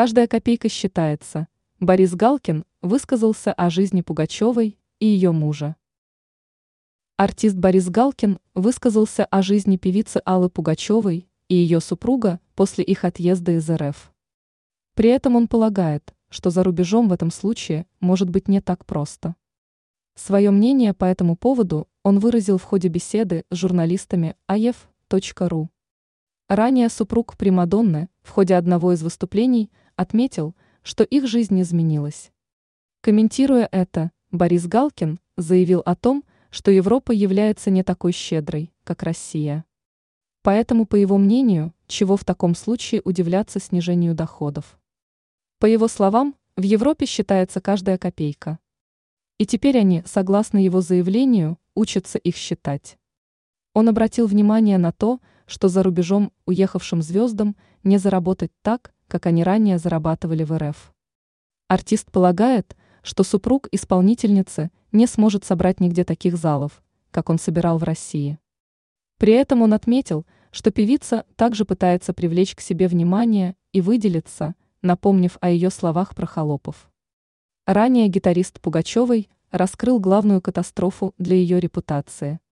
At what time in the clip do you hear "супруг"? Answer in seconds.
26.88-27.36, 63.24-63.68